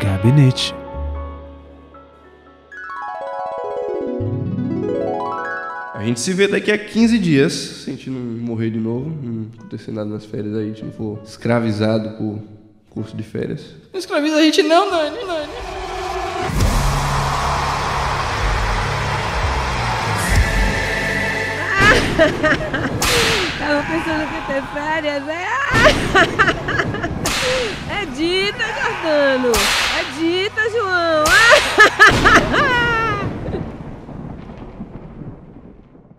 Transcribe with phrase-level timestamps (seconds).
[0.00, 0.72] Gabinete.
[5.94, 9.10] A gente se vê daqui a 15 dias, se a gente não morrer de novo,
[9.10, 12.38] não acontecer nada nas férias aí, a gente não for escravizado por
[12.90, 13.74] curso de férias.
[13.92, 15.73] Não escraviza a gente não, Nani, Nani.
[23.58, 25.48] Tava pensando que ter férias, é?
[27.90, 29.52] É dita, Jordano!
[29.98, 31.24] É dita, João!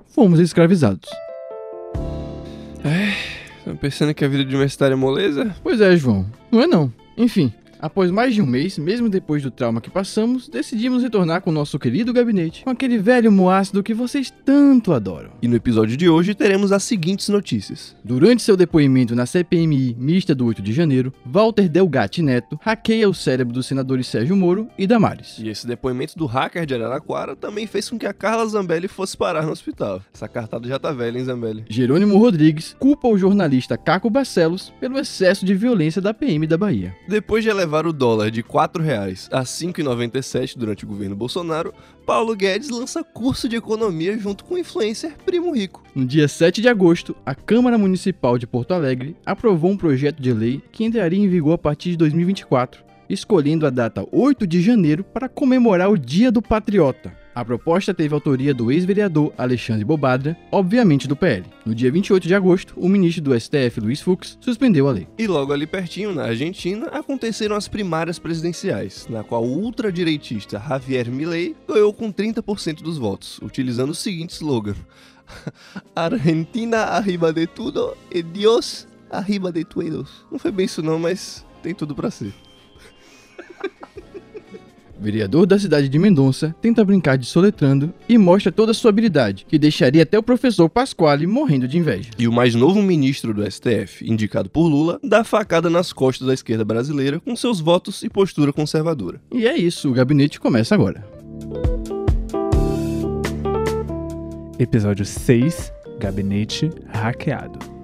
[0.14, 1.10] Fomos escravizados.
[3.64, 5.56] Tô pensando que a vida de universitário é moleza?
[5.64, 6.26] Pois é, João.
[6.52, 6.94] Não é não.
[7.18, 11.50] Enfim, após mais de um mês, mesmo depois do trauma que passamos, decidimos retornar com
[11.50, 15.32] o nosso querido gabinete, com aquele velho moácido que vocês tanto adoram.
[15.42, 17.96] E no episódio de hoje teremos as seguintes notícias.
[18.04, 23.14] Durante seu depoimento na CPMI mista do 8 de janeiro, Walter Delgatti Neto hackeia o
[23.14, 25.38] cérebro dos senadores Sérgio Moro e Damares.
[25.40, 29.18] E esse depoimento do hacker de Araraquara também fez com que a Carla Zambelli fosse
[29.18, 30.02] parar no hospital.
[30.14, 31.66] Essa cartada já tá velha, hein, Zambelli?
[31.70, 36.96] Jerônimo Rodrigues culpa o jornalista Caco Barcelos pelo excesso de violência da PM da Bahia.
[37.08, 41.74] Depois de elevar o dólar de R$ 4,00 a R$ 5,97 durante o governo Bolsonaro,
[42.06, 45.84] Paulo Guedes lança curso de economia junto com o influencer Primo Rico.
[45.96, 50.32] No dia 7 de agosto, a Câmara Municipal de Porto Alegre aprovou um projeto de
[50.32, 55.04] lei que entraria em vigor a partir de 2024, escolhendo a data 8 de janeiro
[55.04, 57.25] para comemorar o Dia do Patriota.
[57.36, 61.44] A proposta teve autoria do ex-vereador Alexandre Bobadra, obviamente do PL.
[61.66, 65.06] No dia 28 de agosto, o ministro do STF, Luiz Fux, suspendeu a lei.
[65.18, 71.12] E logo ali pertinho, na Argentina, aconteceram as primárias presidenciais, na qual o ultradireitista Javier
[71.12, 74.76] Milei ganhou com 30% dos votos, utilizando o seguinte slogan:
[75.94, 80.26] Argentina arriba de tudo e Dios arriba de todos.
[80.32, 82.34] Não foi bem isso não, mas tem tudo pra ser.
[85.00, 89.46] Vereador da cidade de Mendonça tenta brincar de soletrando e mostra toda a sua habilidade,
[89.48, 92.12] que deixaria até o professor Pasquale morrendo de inveja.
[92.18, 96.34] E o mais novo ministro do STF, indicado por Lula, dá facada nas costas da
[96.34, 99.22] esquerda brasileira com seus votos e postura conservadora.
[99.34, 101.06] E é isso, o gabinete começa agora.
[104.58, 107.75] Episódio 6 Gabinete Hackeado.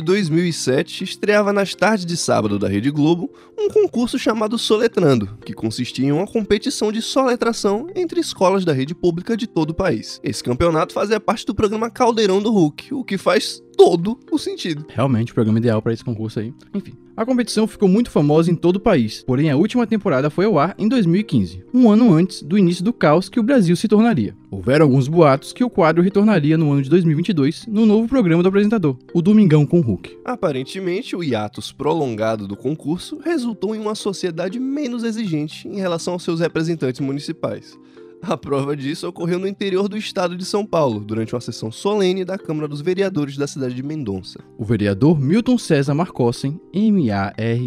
[0.00, 5.52] De 2007, estreava nas tardes de sábado da Rede Globo um concurso chamado Soletrando, que
[5.52, 10.18] consistia em uma competição de soletração entre escolas da rede pública de todo o país.
[10.24, 14.84] Esse campeonato fazia parte do programa Caldeirão do Hulk, o que faz todo o sentido.
[14.88, 16.54] Realmente o programa ideal para esse concurso aí.
[16.74, 20.44] Enfim, a competição ficou muito famosa em todo o país, porém a última temporada foi
[20.44, 23.88] ao ar em 2015, um ano antes do início do caos que o Brasil se
[23.88, 24.34] tornaria.
[24.50, 28.48] Houveram alguns boatos que o quadro retornaria no ano de 2022 no novo programa do
[28.48, 30.18] apresentador, o Domingão com o Hulk.
[30.24, 36.22] Aparentemente, o hiatus prolongado do concurso resultou em uma sociedade menos exigente em relação aos
[36.22, 37.78] seus representantes municipais.
[38.22, 42.22] A prova disso ocorreu no interior do estado de São Paulo, durante uma sessão solene
[42.24, 44.38] da Câmara dos Vereadores da cidade de Mendonça.
[44.58, 47.62] O vereador Milton César Marcossen, M-A-R-C-O-S-S-E-M,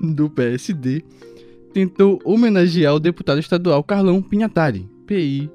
[0.14, 1.04] do PSD,
[1.74, 5.48] tentou homenagear o deputado estadual Carlão Pinhatari, P-I-G-N-A-T-A-R-I,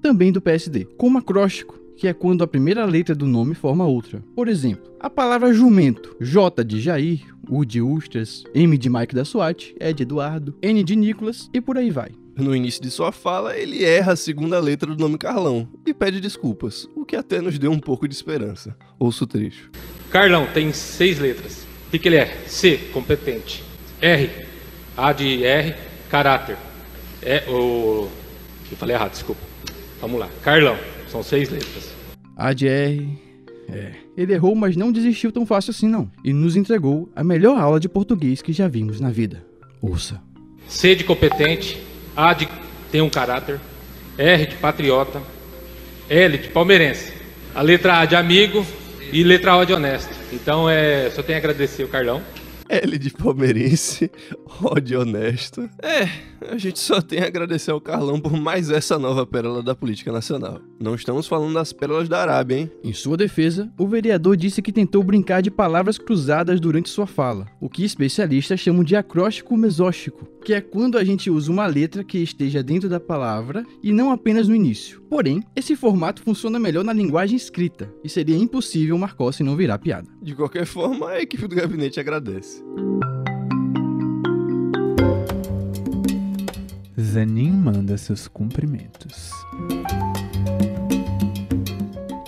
[0.00, 4.22] também do PSD, como acróstico, que é quando a primeira letra do nome forma outra.
[4.36, 9.24] Por exemplo, a palavra jumento, J de Jair, U de Ustras, M de Mike da
[9.24, 12.12] SWAT, E de Eduardo, N de Nicolas e por aí vai.
[12.36, 16.20] No início de sua fala, ele erra a segunda letra do nome Carlão e pede
[16.20, 18.76] desculpas, o que até nos deu um pouco de esperança.
[18.96, 19.68] Ouça o trecho.
[20.08, 21.66] Carlão tem seis letras.
[21.88, 22.44] O que, que ele é?
[22.46, 23.64] C, competente.
[24.00, 24.30] R,
[24.96, 25.74] A de R,
[26.08, 26.56] caráter.
[27.20, 28.08] É o.
[28.70, 29.40] Eu falei errado, desculpa.
[30.00, 30.28] Vamos lá.
[30.42, 30.78] Carlão,
[31.10, 31.94] são seis letras.
[32.36, 33.18] A de R.
[33.70, 33.92] É.
[34.16, 36.10] Ele errou, mas não desistiu tão fácil assim, não.
[36.24, 39.44] E nos entregou a melhor aula de português que já vimos na vida.
[39.82, 40.20] Ouça.
[40.66, 41.78] C de competente.
[42.16, 42.48] A de
[42.90, 43.60] tem um caráter.
[44.16, 45.20] R de patriota.
[46.08, 47.12] L de palmeirense.
[47.54, 48.64] A letra A de amigo
[49.12, 50.10] e letra O de honesto.
[50.32, 52.22] Então é, só tenho a agradecer o Carlão.
[52.68, 54.10] L de palmeirense,
[54.62, 55.68] O de honesto.
[55.82, 56.08] É,
[56.52, 60.12] a gente só tem a agradecer ao Carlão por mais essa nova pérola da política
[60.12, 60.60] nacional.
[60.78, 62.70] Não estamos falando das pérolas da Arábia, hein?
[62.84, 67.46] Em sua defesa, o vereador disse que tentou brincar de palavras cruzadas durante sua fala,
[67.60, 72.02] o que especialistas chamam de acróstico mesóstico, que é quando a gente usa uma letra
[72.02, 75.02] que esteja dentro da palavra e não apenas no início.
[75.02, 79.76] Porém, esse formato funciona melhor na linguagem escrita e seria impossível marcar se não virar
[79.78, 80.08] piada.
[80.22, 82.64] De qualquer forma, a equipe do gabinete agradece.
[86.98, 89.30] Zanin manda seus cumprimentos.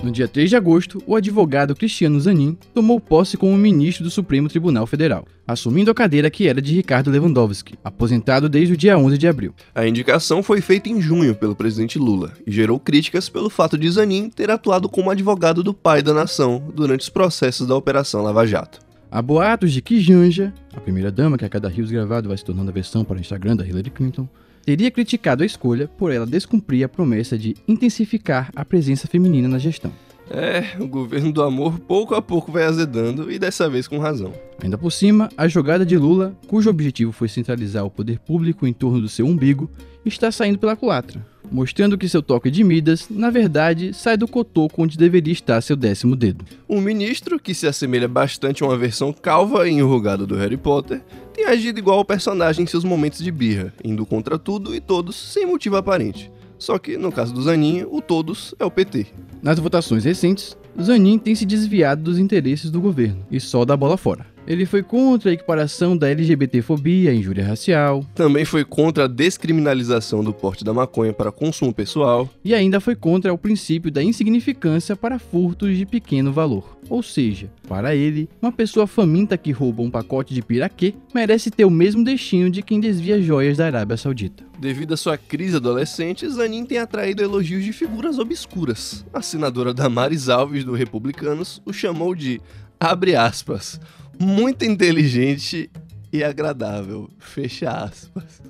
[0.02, 4.48] No dia 3 de agosto, o advogado Cristiano Zanin tomou posse como ministro do Supremo
[4.48, 9.18] Tribunal Federal, assumindo a cadeira que era de Ricardo Lewandowski, aposentado desde o dia 11
[9.18, 9.54] de abril.
[9.74, 13.90] A indicação foi feita em junho pelo presidente Lula e gerou críticas pelo fato de
[13.90, 18.46] Zanin ter atuado como advogado do pai da nação durante os processos da Operação Lava
[18.46, 18.78] Jato.
[19.10, 22.70] Há boatos de que Janja, a primeira-dama que a cada rios gravado vai se tornando
[22.70, 24.26] a versão para o Instagram da Hillary Clinton,
[24.70, 29.58] teria criticado a escolha por ela descumprir a promessa de intensificar a presença feminina na
[29.58, 29.92] gestão.
[30.30, 34.32] É, o governo do amor pouco a pouco vai azedando e dessa vez com razão.
[34.62, 38.72] Ainda por cima, a jogada de Lula, cujo objetivo foi centralizar o poder público em
[38.72, 39.68] torno do seu umbigo,
[40.04, 44.84] está saindo pela culatra, mostrando que seu toque de Midas, na verdade, sai do cotoco
[44.84, 46.44] onde deveria estar seu décimo dedo.
[46.68, 51.02] Um ministro, que se assemelha bastante a uma versão calva e enrugada do Harry Potter,
[51.32, 55.16] tem agido igual ao personagem em seus momentos de birra, indo contra tudo e todos
[55.16, 56.30] sem motivo aparente.
[56.58, 59.06] Só que, no caso do Zanin, o todos é o PT.
[59.42, 63.96] Nas votações recentes, Zanin tem se desviado dos interesses do governo e só dá bola
[63.96, 64.26] fora.
[64.50, 68.04] Ele foi contra a equiparação da LGBTfobia à injúria racial.
[68.16, 72.28] Também foi contra a descriminalização do porte da maconha para consumo pessoal.
[72.44, 76.76] E ainda foi contra o princípio da insignificância para furtos de pequeno valor.
[76.88, 81.64] Ou seja, para ele, uma pessoa faminta que rouba um pacote de piraquê merece ter
[81.64, 84.42] o mesmo destino de quem desvia joias da Arábia Saudita.
[84.58, 89.06] Devido à sua crise adolescente, Zanin tem atraído elogios de figuras obscuras.
[89.14, 92.40] A senadora Damares Alves, do Republicanos, o chamou de,
[92.80, 93.80] abre aspas,
[94.20, 95.70] muito inteligente
[96.12, 97.08] e agradável.
[97.18, 98.42] Fecha aspas.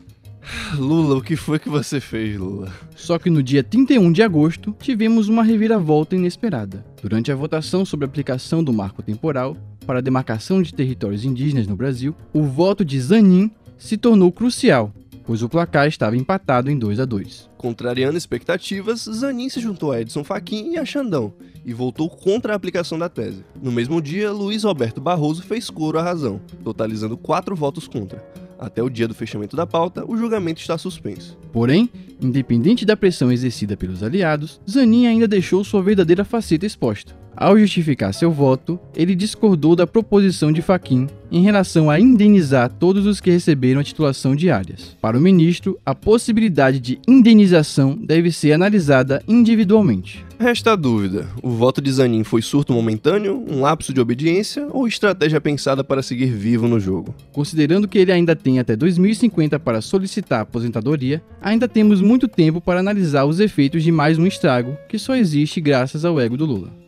[0.75, 2.73] Lula, o que foi que você fez, Lula?
[2.97, 6.85] Só que no dia 31 de agosto, tivemos uma reviravolta inesperada.
[7.01, 9.57] Durante a votação sobre a aplicação do marco temporal
[9.87, 14.93] para a demarcação de territórios indígenas no Brasil, o voto de Zanin se tornou crucial,
[15.25, 17.51] pois o placar estava empatado em 2 a 2.
[17.57, 21.33] Contrariando expectativas, Zanin se juntou a Edson Fachin e a Xandão
[21.65, 23.45] e voltou contra a aplicação da tese.
[23.61, 28.25] No mesmo dia, Luiz Roberto Barroso fez coro à razão, totalizando quatro votos contra.
[28.59, 31.39] Até o dia do fechamento da pauta, o julgamento está suspenso.
[31.51, 31.89] Porém,
[32.21, 37.20] independente da pressão exercida pelos aliados, Zanin ainda deixou sua verdadeira faceta exposta.
[37.41, 43.07] Ao justificar seu voto, ele discordou da proposição de Faquim em relação a indenizar todos
[43.07, 44.95] os que receberam a titulação de áreas.
[45.01, 50.23] Para o ministro, a possibilidade de indenização deve ser analisada individualmente.
[50.39, 54.87] Resta a dúvida: o voto de Zanin foi surto momentâneo, um lapso de obediência ou
[54.87, 57.15] estratégia pensada para seguir vivo no jogo?
[57.33, 62.81] Considerando que ele ainda tem até 2050 para solicitar aposentadoria, ainda temos muito tempo para
[62.81, 66.81] analisar os efeitos de mais um estrago que só existe graças ao ego do Lula.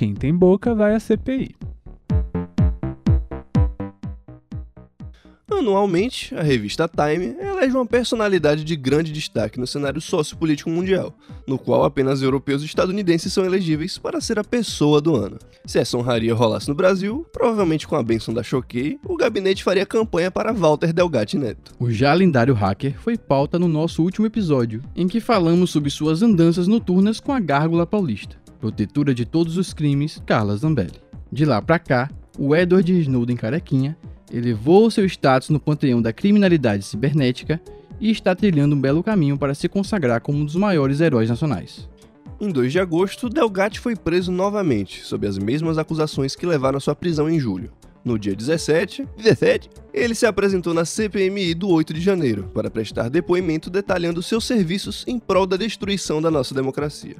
[0.00, 1.54] Quem tem boca vai à CPI.
[5.50, 11.12] Anualmente, a revista Time elege uma personalidade de grande destaque no cenário sociopolítico mundial,
[11.46, 15.38] no qual apenas europeus e estadunidenses são elegíveis para ser a pessoa do ano.
[15.66, 19.84] Se essa honraria rolasse no Brasil, provavelmente com a bênção da Choquei, o gabinete faria
[19.84, 21.74] campanha para Walter Delgatti Neto.
[21.78, 26.22] O já lendário hacker foi pauta no nosso último episódio, em que falamos sobre suas
[26.22, 31.00] andanças noturnas com a gárgula paulista, protetora de todos os crimes, Carla Zambelli.
[31.32, 33.96] De lá pra cá, o Edward Snowden carequinha
[34.32, 37.60] elevou seu status no panteão da criminalidade cibernética
[38.00, 41.88] e está trilhando um belo caminho para se consagrar como um dos maiores heróis nacionais.
[42.40, 46.80] Em 2 de agosto, Delgatti foi preso novamente, sob as mesmas acusações que levaram à
[46.80, 47.70] sua prisão em julho.
[48.02, 53.10] No dia 17, 17, ele se apresentou na CPMI do 8 de janeiro para prestar
[53.10, 57.16] depoimento detalhando seus serviços em prol da destruição da nossa democracia.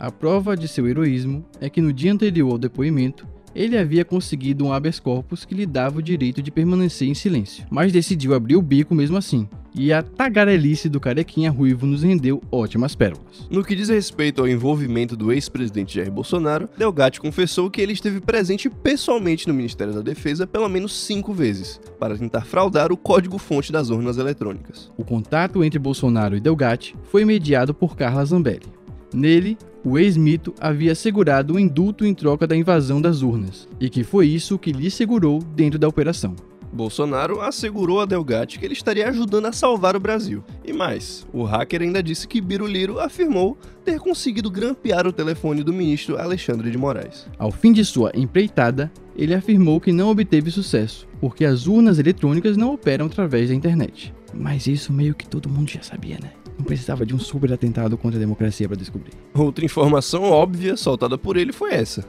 [0.00, 4.64] A prova de seu heroísmo é que no dia anterior ao depoimento, ele havia conseguido
[4.64, 8.56] um habeas corpus que lhe dava o direito de permanecer em silêncio, mas decidiu abrir
[8.56, 9.46] o bico mesmo assim.
[9.74, 13.46] E a tagarelice do carequinha ruivo nos rendeu ótimas pérolas.
[13.50, 18.20] No que diz respeito ao envolvimento do ex-presidente Jair Bolsonaro, Delgatti confessou que ele esteve
[18.20, 23.70] presente pessoalmente no Ministério da Defesa pelo menos cinco vezes, para tentar fraudar o código-fonte
[23.70, 24.90] das urnas eletrônicas.
[24.96, 28.79] O contato entre Bolsonaro e Delgatti foi mediado por Carla Zambelli.
[29.12, 34.04] Nele, o ex-mito havia assegurado o indulto em troca da invasão das urnas, e que
[34.04, 36.34] foi isso que lhe segurou dentro da operação.
[36.72, 40.44] Bolsonaro assegurou a Delgatti que ele estaria ajudando a salvar o Brasil.
[40.64, 45.72] E mais, o hacker ainda disse que Biruliro afirmou ter conseguido grampear o telefone do
[45.72, 47.26] ministro Alexandre de Moraes.
[47.38, 52.56] Ao fim de sua empreitada, ele afirmou que não obteve sucesso, porque as urnas eletrônicas
[52.56, 54.14] não operam através da internet.
[54.32, 56.30] Mas isso meio que todo mundo já sabia, né?
[56.60, 59.12] Não precisava de um super atentado contra a democracia para descobrir.
[59.34, 62.04] Outra informação óbvia soltada por ele foi essa.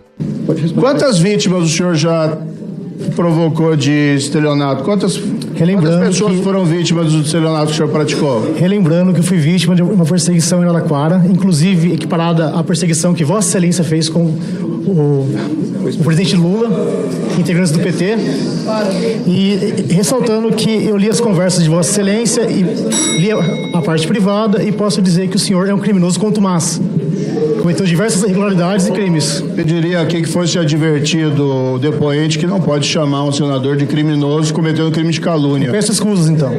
[0.77, 2.37] Quantas vítimas o senhor já
[3.15, 4.83] provocou de estelionato?
[4.83, 8.53] Quantas, quantas pessoas que- foram vítimas do estelionato que o senhor praticou?
[8.55, 13.23] Relembrando que eu fui vítima de uma perseguição em Araraquara, inclusive equiparada à perseguição que
[13.23, 15.27] Vossa Excelência fez com o,
[15.99, 16.69] o presidente Lula,
[17.39, 18.15] integrantes do PT.
[19.27, 22.63] E ressaltando que eu li as conversas de Vossa Excelência e
[23.19, 26.79] li a, a parte privada e posso dizer que o senhor é um criminoso contumaz.
[27.61, 29.39] Cometeu diversas irregularidades e crimes.
[29.55, 34.51] Pediria aqui que fosse advertido o depoente que não pode chamar um senador de criminoso
[34.51, 35.69] cometendo crime de calúnia.
[35.69, 36.51] Peço escusas, então.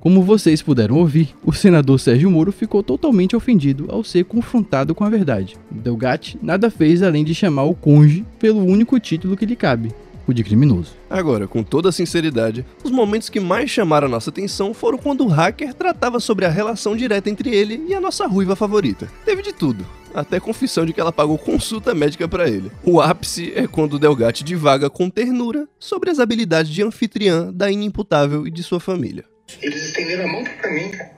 [0.00, 5.04] Como vocês puderam ouvir, o senador Sérgio Moro ficou totalmente ofendido ao ser confrontado com
[5.04, 5.58] a verdade.
[5.70, 9.92] Delgatti nada fez além de chamar o conge pelo único título que lhe cabe,
[10.26, 10.92] o de criminoso.
[11.10, 15.28] Agora, com toda sinceridade, os momentos que mais chamaram a nossa atenção foram quando o
[15.28, 19.06] hacker tratava sobre a relação direta entre ele e a nossa ruiva favorita.
[19.24, 19.84] Teve de tudo,
[20.16, 22.72] até confissão de que ela pagou consulta médica pra ele.
[22.82, 27.70] O ápice é quando o Delgatti divaga com ternura sobre as habilidades de anfitriã da
[27.70, 29.24] inimputável e de sua família.
[29.62, 31.10] Eles estenderam a mão pra mim, cara.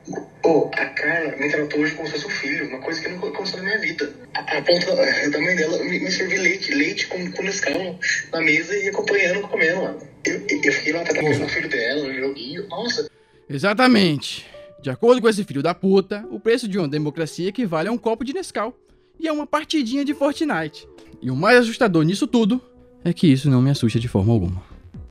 [0.42, 3.28] Pô, a Carla me tratou hoje como se fosse um filho, uma coisa que nunca
[3.28, 4.12] aconteceu na minha vida.
[4.34, 4.96] A, a ponta
[5.30, 7.98] da mãe dela me, me serviu leite, leite com, com Nescau
[8.32, 9.98] na mesa e acompanhando, comendo, mano.
[10.26, 12.68] Eu, eu, fiquei lá atacando o filho dela, no joguinho.
[12.68, 13.08] Nossa,
[13.48, 14.46] Exatamente.
[14.82, 17.98] De acordo com esse filho da puta, o preço de uma democracia equivale a um
[17.98, 18.76] copo de Nescau
[19.18, 20.88] e a uma partidinha de Fortnite.
[21.20, 22.60] E o mais assustador nisso tudo
[23.04, 24.62] é que isso não me assusta de forma alguma.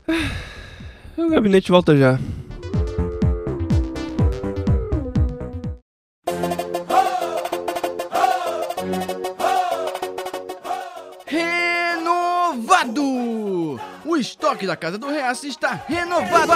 [1.18, 2.20] O gabinete volta já.
[12.48, 13.80] Renovado!
[14.06, 16.52] O estoque da Casa do Reaça está renovado!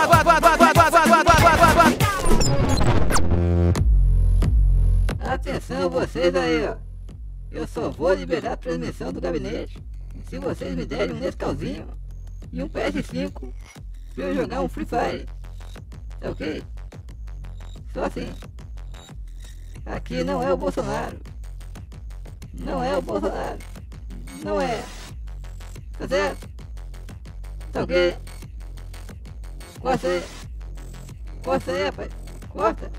[5.19, 6.90] Atenção vocês aí, ó.
[7.51, 9.83] Eu só vou liberar a transmissão do gabinete
[10.29, 11.87] se vocês me derem um Nescauzinho
[12.51, 13.53] e um PS5
[14.15, 15.25] pra eu jogar um Free Fire.
[16.19, 16.63] Tá ok?
[17.93, 18.33] Só assim.
[19.85, 21.19] Aqui não é o Bolsonaro.
[22.53, 23.59] Não é o Bolsonaro.
[24.45, 24.83] Não é.
[25.97, 26.49] Tá certo?
[27.73, 28.17] Tá ok?
[29.81, 30.23] Corta aí.
[31.43, 32.11] Corta aí, rapaz.
[32.49, 32.91] Corta.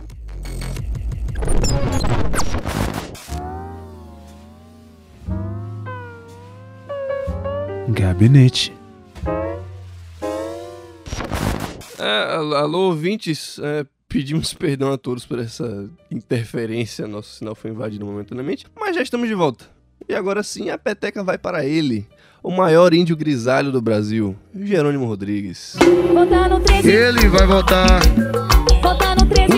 [7.92, 8.72] Gabinete.
[11.98, 17.70] É, al- alô, ouvintes, é, pedimos perdão a todos por essa interferência, nosso sinal foi
[17.70, 19.64] invadido momentaneamente, mas já estamos de volta.
[20.08, 22.06] E agora sim, a peteca vai para ele,
[22.42, 25.76] o maior índio grisalho do Brasil, Jerônimo Rodrigues.
[26.12, 28.00] Votar no 13, Ele vai votar.
[28.82, 29.52] votar no 13.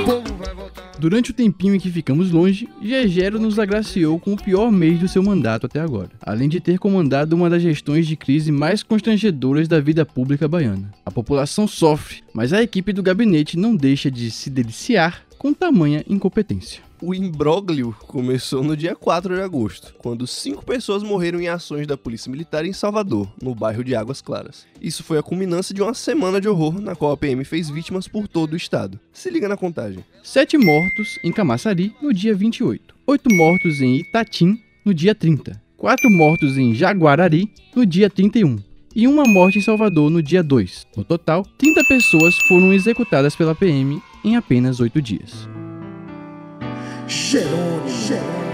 [0.98, 5.08] Durante o tempinho em que ficamos longe, Gegero nos agraciou com o pior mês do
[5.08, 9.66] seu mandato até agora, além de ter comandado uma das gestões de crise mais constrangedoras
[9.66, 10.92] da vida pública baiana.
[11.04, 16.04] A população sofre, mas a equipe do gabinete não deixa de se deliciar com tamanha
[16.08, 16.83] incompetência.
[17.02, 21.96] O imbróglio começou no dia 4 de agosto, quando cinco pessoas morreram em ações da
[21.96, 24.64] Polícia Militar em Salvador, no bairro de Águas Claras.
[24.80, 28.06] Isso foi a culminância de uma semana de horror na qual a PM fez vítimas
[28.06, 28.98] por todo o estado.
[29.12, 30.04] Se liga na contagem.
[30.22, 36.08] Sete mortos em Camaçari no dia 28, oito mortos em Itatim no dia 30, quatro
[36.08, 38.58] mortos em Jaguarari no dia 31
[38.94, 40.86] e uma morte em Salvador no dia 2.
[40.96, 45.48] No total, 30 pessoas foram executadas pela PM em apenas oito dias.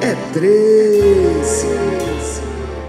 [0.03, 1.67] É 13.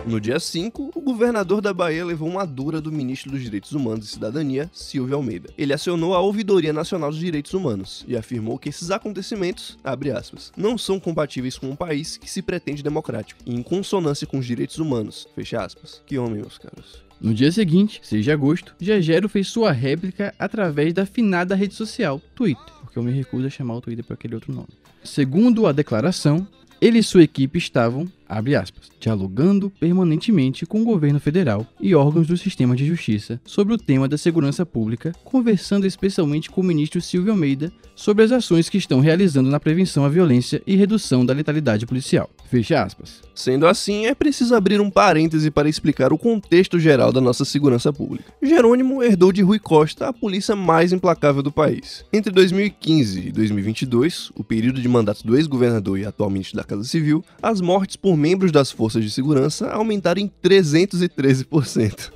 [0.08, 4.06] No dia 5, o governador da Bahia levou uma dura do ministro dos Direitos Humanos
[4.06, 5.53] e Cidadania, Silvio Almeida.
[5.56, 10.51] Ele acionou a Ouvidoria Nacional dos Direitos Humanos e afirmou que esses acontecimentos, abre aspas,
[10.58, 14.46] não são compatíveis com um país que se pretende democrático e em consonância com os
[14.48, 16.01] direitos humanos, fecha aspas.
[16.08, 17.03] Que homem, meus caros.
[17.22, 22.20] No dia seguinte, 6 de agosto, Gegero fez sua réplica através da finada rede social
[22.34, 24.80] Twitter, porque eu me recuso a chamar o Twitter por aquele outro nome.
[25.03, 26.48] Segundo a declaração,
[26.79, 28.08] ele e sua equipe estavam,
[28.55, 33.77] aspas, dialogando permanentemente com o governo federal e órgãos do sistema de justiça sobre o
[33.77, 38.77] tema da segurança pública, conversando especialmente com o ministro Silvio Almeida sobre as ações que
[38.77, 42.29] estão realizando na prevenção à violência e redução da letalidade policial.
[42.50, 43.21] Fecha aspas.
[43.35, 47.93] Sendo assim, é preciso abrir um parêntese para explicar o contexto geral da nossa segurança
[47.93, 48.33] pública.
[48.41, 52.03] Jerônimo herdou de Rui Costa a polícia mais implacável do país.
[52.11, 56.83] Entre 2015 e 2022, o período de mandato do ex-governador e atual ministro da Casa
[56.83, 62.12] Civil, as mortes por membros das forças de segurança aumentaram em 313%.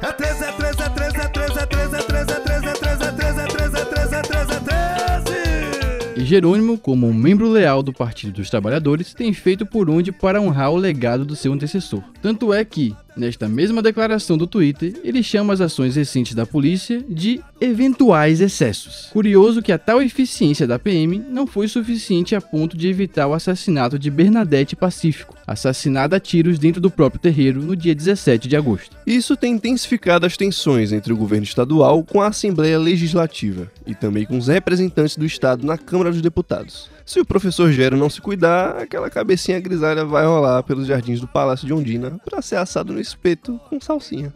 [0.00, 2.74] É 13, é 13, é 13, é 13, é 13, é 13, é 13, é
[2.74, 6.20] 13, é 13, é 13, é 13, é 13, é 13.
[6.20, 10.40] E Jerônimo, como um membro leal do Partido dos Trabalhadores, tem feito por onde para
[10.40, 12.02] honrar o legado do seu antecessor.
[12.22, 17.02] Tanto é que, nesta mesma declaração do Twitter, ele chama as ações recentes da polícia
[17.08, 19.08] de eventuais excessos.
[19.12, 23.34] Curioso que a tal eficiência da PM não foi suficiente a ponto de evitar o
[23.34, 28.56] assassinato de Bernadette Pacífico, assassinada a tiros dentro do próprio terreiro no dia 17 de
[28.56, 28.96] agosto.
[29.06, 34.26] Isso tem intensificado as tensões entre o governo estadual com a Assembleia Legislativa e também
[34.26, 36.95] com os representantes do Estado na Câmara dos Deputados.
[37.06, 41.28] Se o professor Gero não se cuidar, aquela cabecinha grisalha vai rolar pelos jardins do
[41.28, 44.34] Palácio de Ondina para ser assado no espeto com salsinha.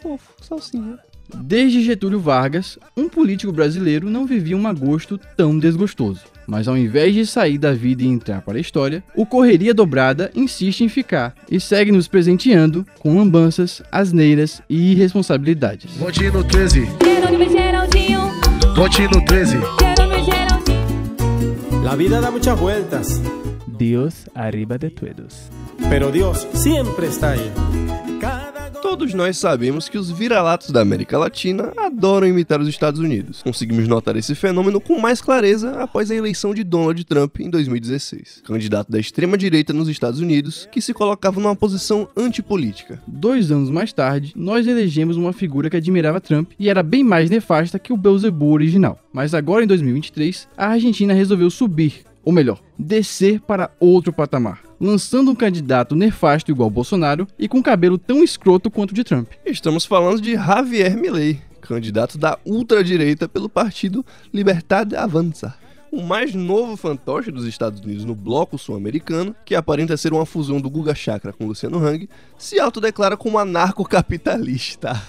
[0.00, 0.96] Fofo, salsinha.
[1.34, 6.20] Desde Getúlio Vargas, um político brasileiro não vivia um agosto tão desgostoso.
[6.46, 10.30] Mas ao invés de sair da vida e entrar para a história, o Correria Dobrada
[10.36, 15.96] insiste em ficar e segue nos presenteando com lambanças, asneiras e irresponsabilidades.
[15.96, 18.20] Vote no 13, Jerônimo e Geraldinho,
[18.76, 19.56] vote no 13.
[21.84, 23.20] La vida da muchas vueltas,
[23.66, 25.50] Dios arriba de todos.
[25.90, 27.52] pero Dios siempre está ahí.
[28.84, 33.42] Todos nós sabemos que os vira-latos da América Latina adoram imitar os Estados Unidos.
[33.42, 38.42] Conseguimos notar esse fenômeno com mais clareza após a eleição de Donald Trump em 2016,
[38.44, 43.02] candidato da extrema-direita nos Estados Unidos, que se colocava numa posição antipolítica.
[43.06, 47.30] Dois anos mais tarde, nós elegemos uma figura que admirava Trump e era bem mais
[47.30, 48.98] nefasta que o Beelzebub original.
[49.10, 55.30] Mas agora, em 2023, a Argentina resolveu subir, ou melhor, descer para outro patamar, lançando
[55.30, 59.28] um candidato nefasto igual Bolsonaro e com cabelo tão escroto quanto o de Trump.
[59.44, 65.54] Estamos falando de Javier Milei, candidato da ultradireita pelo partido Libertad Avanza.
[65.90, 70.60] O mais novo fantoche dos Estados Unidos no bloco sul-americano, que aparenta ser uma fusão
[70.60, 75.00] do Guga Chakra com Luciano Hang, se autodeclara como anarcocapitalista.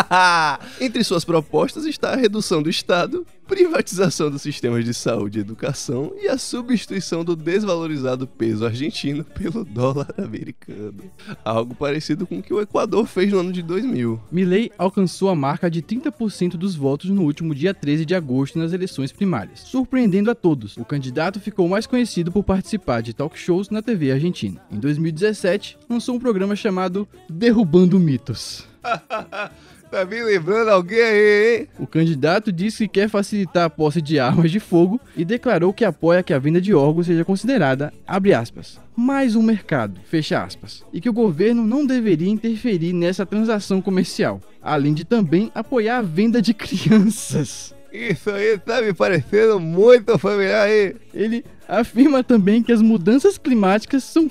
[0.80, 6.12] Entre suas propostas está a redução do Estado, privatização dos sistemas de saúde e educação
[6.20, 11.02] e a substituição do desvalorizado peso argentino pelo dólar americano.
[11.44, 14.20] Algo parecido com o que o Equador fez no ano de 2000.
[14.30, 18.72] Milley alcançou a marca de 30% dos votos no último dia 13 de agosto nas
[18.72, 20.76] eleições primárias, surpreendendo a todos.
[20.76, 24.60] O candidato ficou mais conhecido por participar de talk shows na TV argentina.
[24.70, 28.66] Em 2017, lançou um programa chamado Derrubando Mitos.
[29.92, 31.68] Tá me lembrando alguém aí, hein?
[31.78, 35.84] O candidato disse que quer facilitar a posse de armas de fogo e declarou que
[35.84, 40.82] apoia que a venda de órgãos seja considerada, abre aspas, mais um mercado, fecha aspas,
[40.94, 46.02] e que o governo não deveria interferir nessa transação comercial, além de também apoiar a
[46.02, 47.74] venda de crianças.
[47.92, 50.96] Isso aí tá me parecendo muito familiar aí.
[51.12, 54.30] Ele afirma também que as mudanças climáticas são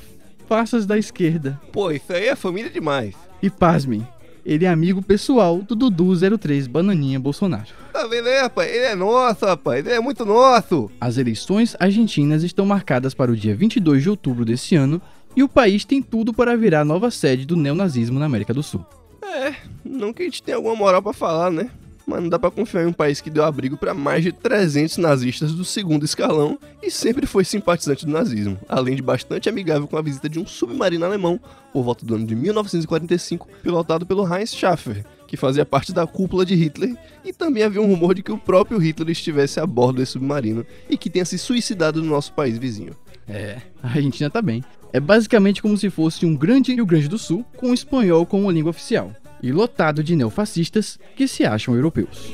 [0.50, 1.62] farsas da esquerda.
[1.72, 3.14] Pô, isso aí é família demais.
[3.44, 4.08] E pasmem,
[4.46, 7.70] ele é amigo pessoal do Dudu03 Bananinha Bolsonaro.
[7.94, 8.70] Tá vendo aí, rapaz?
[8.70, 9.86] Ele é nosso, rapaz.
[9.86, 10.90] Ele é muito nosso.
[11.00, 15.02] As eleições argentinas estão marcadas para o dia 22 de outubro desse ano
[15.36, 18.64] e o país tem tudo para virar a nova sede do neonazismo na América do
[18.64, 18.86] Sul.
[19.24, 21.70] É, não que a gente tenha alguma moral pra falar, né?
[22.12, 24.98] Mas não dá pra confiar em um país que deu abrigo pra mais de 300
[24.98, 29.96] nazistas do segundo escalão e sempre foi simpatizante do nazismo, além de bastante amigável com
[29.96, 31.40] a visita de um submarino alemão
[31.72, 36.46] por volta do ano de 1945, pilotado pelo Heinz Schaffer, que fazia parte da cúpula
[36.46, 40.00] de Hitler, e também havia um rumor de que o próprio Hitler estivesse a bordo
[40.00, 42.94] desse submarino e que tenha se suicidado no nosso país vizinho.
[43.26, 44.62] É, a Argentina tá bem.
[44.92, 48.52] É basicamente como se fosse um grande Rio Grande do Sul com o espanhol como
[48.52, 49.14] língua oficial.
[49.42, 52.32] E lotado de neofascistas que se acham europeus.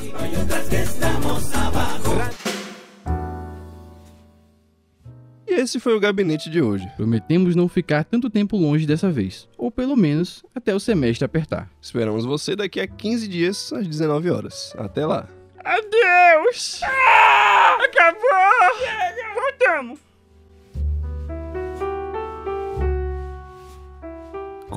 [5.48, 6.86] E esse foi o gabinete de hoje.
[6.98, 11.70] Prometemos não ficar tanto tempo longe dessa vez, ou pelo menos até o semestre apertar.
[11.82, 14.74] Esperamos você daqui a 15 dias às 19 horas.
[14.78, 15.28] Até lá.
[15.64, 16.82] Adeus!
[16.84, 19.34] Ah, acabou!
[19.34, 20.00] Voltamos!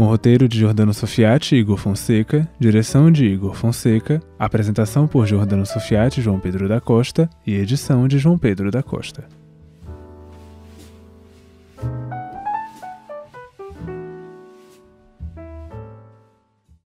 [0.00, 5.66] Com roteiro de Jordano Sofiati e Igor Fonseca, direção de Igor Fonseca, apresentação por Jordano
[5.66, 9.28] Sofiati e João Pedro da Costa e edição de João Pedro da Costa.